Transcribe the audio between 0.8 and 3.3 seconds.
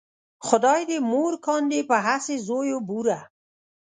دې مور کاندې په هسې زویو بوره